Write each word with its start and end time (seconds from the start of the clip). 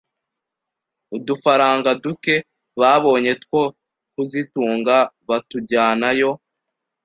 udufaranga 1.15 1.89
duke 2.03 2.35
babonye 2.79 3.31
two 3.43 3.63
kuzitunga 4.13 4.95
batujyanayo 5.27 6.31